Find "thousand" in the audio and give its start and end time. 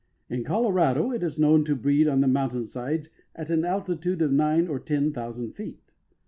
5.13-5.51